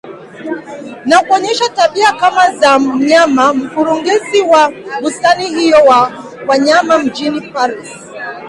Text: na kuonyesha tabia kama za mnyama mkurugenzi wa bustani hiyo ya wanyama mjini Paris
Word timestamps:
na 1.05 1.23
kuonyesha 1.23 1.69
tabia 1.69 2.11
kama 2.13 2.55
za 2.55 2.79
mnyama 2.79 3.53
mkurugenzi 3.53 4.41
wa 4.41 4.73
bustani 5.01 5.49
hiyo 5.49 5.77
ya 5.77 6.13
wanyama 6.47 6.99
mjini 6.99 7.41
Paris 7.41 7.89